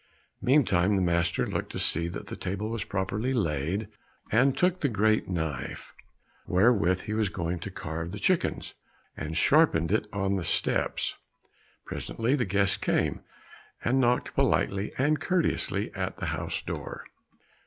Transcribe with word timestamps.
Meantime 0.41 0.95
the 0.95 0.99
master 1.03 1.45
looked 1.45 1.71
to 1.71 1.77
see 1.77 2.07
that 2.07 2.25
the 2.25 2.35
table 2.35 2.71
was 2.71 2.83
properly 2.83 3.31
laid, 3.33 3.87
and 4.31 4.57
took 4.57 4.79
the 4.81 4.89
great 4.89 5.27
knife, 5.29 5.93
wherewith 6.47 7.01
he 7.01 7.13
was 7.13 7.29
going 7.29 7.59
to 7.59 7.69
carve 7.69 8.11
the 8.11 8.17
chickens, 8.17 8.73
and 9.15 9.37
sharpened 9.37 9.91
it 9.91 10.07
on 10.11 10.37
the 10.37 10.43
steps. 10.43 11.17
Presently 11.85 12.33
the 12.35 12.45
guest 12.45 12.81
came, 12.81 13.21
and 13.85 13.99
knocked 14.01 14.33
politely 14.33 14.91
and 14.97 15.21
courteously 15.21 15.93
at 15.93 16.17
the 16.17 16.25
house 16.33 16.63
door. 16.63 17.05